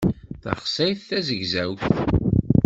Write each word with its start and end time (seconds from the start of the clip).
Taxsayt 0.43 0.99
d 1.03 1.07
tazegzawt. 1.07 1.83